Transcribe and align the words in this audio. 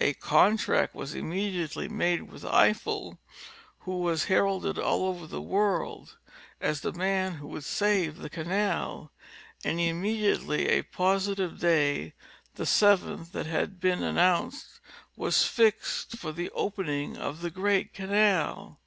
A 0.00 0.14
contract 0.14 0.94
was 0.94 1.14
immediately 1.14 1.86
made 1.86 2.22
with 2.22 2.42
Eiffel, 2.42 3.18
who 3.80 3.98
was 3.98 4.24
heralded 4.24 4.78
all 4.78 5.04
over 5.04 5.26
the 5.26 5.42
world 5.42 6.16
as 6.58 6.80
the 6.80 6.90
man 6.94 7.32
who 7.34 7.46
would 7.48 7.64
save 7.64 8.16
the 8.16 8.30
canal, 8.30 9.12
and 9.62 9.78
immediately 9.78 10.70
a 10.70 10.80
positive 10.80 11.58
day, 11.60 12.14
the 12.54 12.64
seventh 12.64 13.32
that 13.32 13.44
had 13.44 13.78
been 13.78 14.02
an 14.02 14.14
nounced, 14.16 14.80
was 15.16 15.44
fixed 15.44 16.16
for 16.16 16.32
the 16.32 16.48
opening 16.54 17.18
of 17.18 17.42
the 17.42 17.50
great 17.50 17.92
canal. 17.92 18.80